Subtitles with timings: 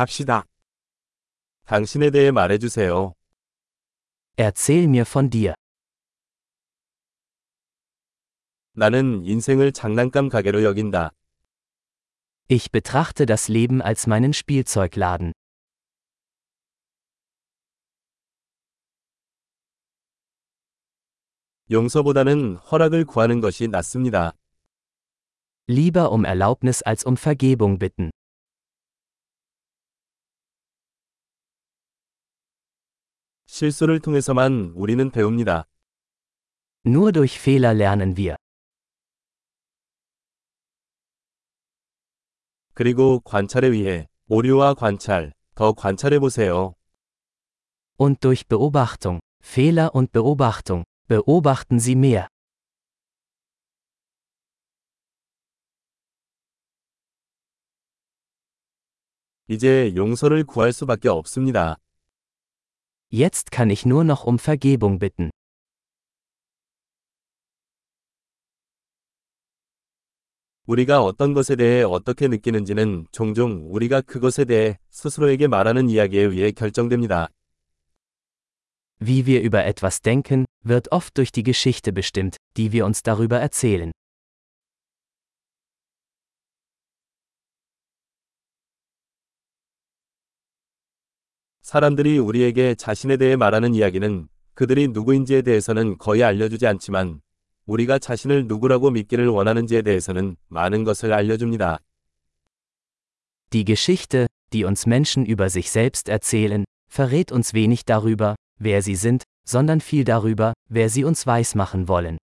[0.00, 0.46] 갑시다.
[1.66, 3.12] 당신에 대해 말해주세요.
[4.38, 5.52] Erzähl mir von dir.
[8.72, 11.10] 나는 인생을 장난감 가게로 여긴다.
[12.48, 15.32] Ich betrachte das Leben als meinen Spielzeugladen.
[21.70, 24.32] 용서보다는 허락을 구하는 것이 낫습니다.
[25.68, 28.10] Lieber um Erlaubnis als um Vergebung bitten.
[33.60, 35.66] 실수를 통해서만 우리는 배웁니다.
[36.86, 38.36] Nur durch Fehler lernen wir.
[42.72, 46.72] 그리고 관찰에 의해 오류와 관찰, 더 관찰해 보세요.
[47.98, 52.28] Und durch Beobachtung, Fehler und Beobachtung, beobachten Sie mehr.
[59.48, 61.76] 이제 용서를 구할 수밖에 없습니다.
[63.11, 65.29] Jetzt kann ich nur noch um Vergebung bitten.
[70.65, 77.29] 우리가 어떤 것에 대해 어떻게 느끼는지는 종종 우리가 그것에 대해 스스로에게 말하는 이야기에 의해 결정됩니다.
[78.99, 83.39] Wie wir über etwas denken, wird oft durch die Geschichte bestimmt, die wir uns darüber
[83.39, 83.91] erzählen.
[91.69, 97.21] 사람들이 우리에게 자신에 대해 말하는 이야기는 그들이 누구인지에 대해서는 거의 알려주지 않지만
[97.65, 101.79] 우리가 자신을 누구라고 믿기를 원하는지에 대해서는 많은 것을 알려줍니다.
[103.51, 108.95] Die Geschichte, die uns Menschen über sich selbst erzählen, verrät uns wenig darüber, wer sie
[108.95, 112.17] sind, sondern viel darüber, wer sie uns weismachen wollen.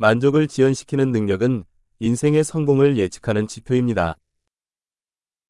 [0.00, 1.64] 만족을 지연시키는 능력은
[1.98, 4.16] 인생의 성공을 예측하는 지표입니다.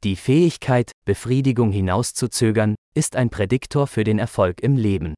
[0.00, 5.14] Die Fähigkeit, Befriedigung hinauszuzögern, ist ein Prädiktor für den Erfolg im Leben.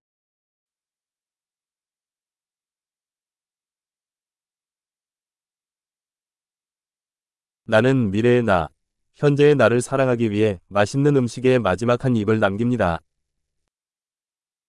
[7.66, 8.68] 나는 미래의 나,
[9.14, 12.98] 현재의 나를 사랑하기 위해 맛있는 음식에 마지막 한 입을 남깁니다.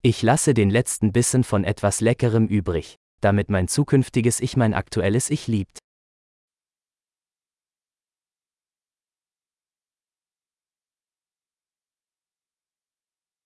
[0.03, 5.30] Ich lasse den letzten Bissen von etwas Leckerem übrig, damit mein zukünftiges Ich mein aktuelles
[5.30, 5.78] Ich liebt.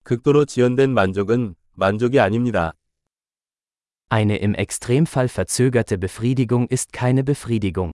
[0.04, 2.72] 극도로 지연된 만족은 만족이 아닙니다.
[4.12, 7.92] Eine im Extremfall verzögerte Befriedigung ist keine Befriedigung.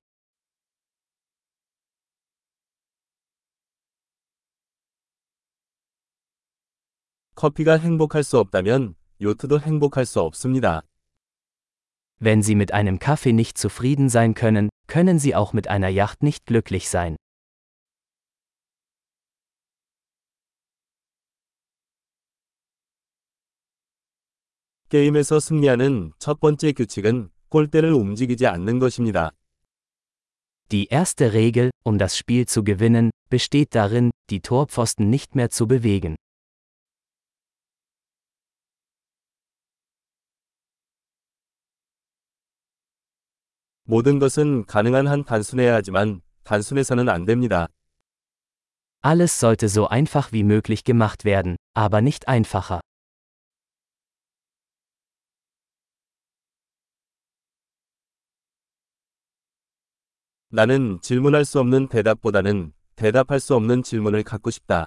[7.34, 10.82] 커피가 행복할 수 없다면 요트도 행복할 수 없습니다.
[12.20, 16.22] Wenn Sie mit einem Kaffee nicht zufrieden sein können, können Sie auch mit einer Yacht
[16.22, 17.16] nicht glücklich sein.
[24.88, 29.32] 게임에서 승리하는 첫 번째 규칙은 골대를 움직이지 않는 것입니다.
[30.70, 35.66] Die erste Regel, um das Spiel zu gewinnen, besteht darin, die Torpfosten nicht mehr zu
[35.66, 36.16] bewegen.
[43.90, 47.68] 모든 것은 가능한 한 단순해야 하지만 단순해서는 안 됩니다.
[49.02, 52.80] Alles sollte so einfach wie möglich gemacht werden, aber nicht einfacher.
[60.48, 64.86] 나는 질문할 수 없는 대답보다는 대답할 수 없는 질문을 갖고 싶다.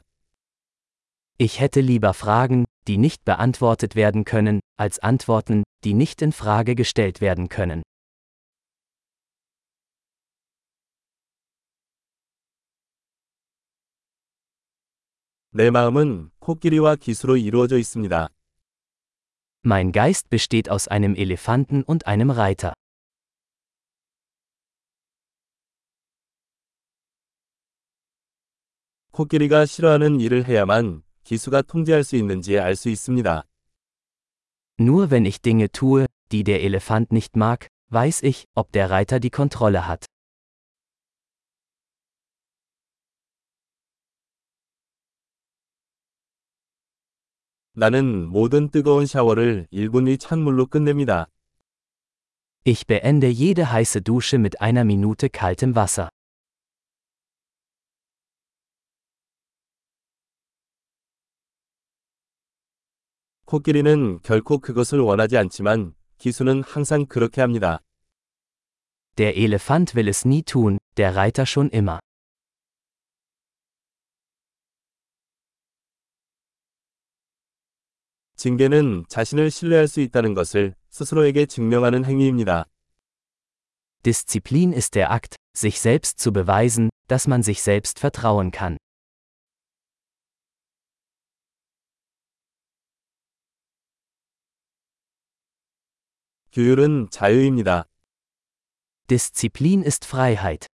[1.37, 6.75] Ich hätte lieber Fragen, die nicht beantwortet werden können, als Antworten, die nicht in Frage
[6.75, 7.83] gestellt werden können.
[15.53, 18.29] 내 마음은 코끼리와 기수로 이루어져 있습니다.
[19.65, 22.73] Mein Geist besteht aus einem Elefanten und einem Reiter.
[29.11, 33.43] 코끼리가 싫어하는 일을 해야만 기수가 통제할 수 있는지 알 수 있습니다.
[34.79, 39.19] Nur wenn ich Dinge tue, die der Elefant nicht mag, weiß ich, ob der Reiter
[39.19, 40.05] die Kontrolle hat.
[47.76, 51.26] 나는 모든 뜨거운 샤워를 1분 이 찬물로 끝냅니다.
[52.64, 56.08] Ich beende jede heiße Dusche mit einer Minute kaltem Wasser.
[63.44, 67.80] 코끼리는 결코 그것을 원하지 않지만 기수는 항상 그렇게 합니다.
[69.16, 71.98] Der Elefant will es nie tun, der Reiter schon immer.
[78.44, 82.66] 징계는 자신을 신뢰할 수 있다는 것을 스스로에게 증명하는 행위입니다.
[84.02, 88.76] Disziplin ist der Akt, sich selbst zu beweisen, dass man sich selbst vertrauen kann.
[96.52, 97.86] 규율은 자유입니다.
[99.08, 100.66] Disziplin ist Freiheit.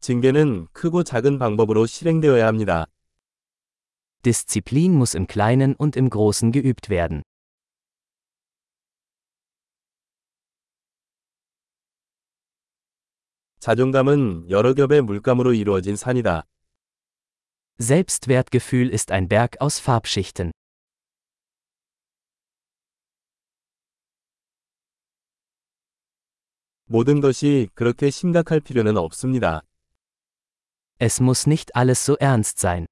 [0.00, 2.86] 징계는 크고 작은 방법으로 실행되어야 합니다.
[4.25, 7.23] Disziplin muss im Kleinen und im Großen geübt werden.
[13.59, 16.45] 자존감은 여러 겹의 물감으로 이루어진 산이다.
[17.79, 20.51] Selbstwertgefühl ist ein Berg aus Farbschichten.
[26.85, 29.61] 모든 것이 그렇게 심각할 필요는 없습니다.
[30.99, 32.84] Es muss nicht alles so ernst sein.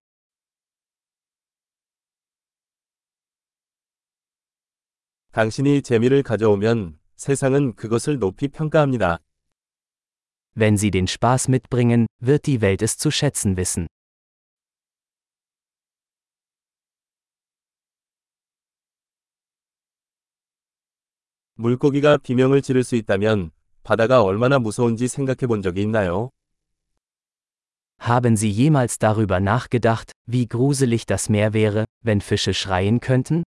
[5.35, 9.19] 당신이 재미를 가져오면 세상은 그것을 높이 평가합니다.
[10.57, 13.89] Wenn Sie den Spaß mitbringen, wird die Welt es zu schätzen wissen.
[21.57, 23.51] 물고기가 비명을 지를 수 있다면
[23.83, 26.31] 바다가 얼마나 무서운지 생각해 본 적이 있나요?
[27.99, 33.43] Haben Sie jemals darüber nachgedacht, wie gruselig das Meer wäre, wenn Fische schreien könnten?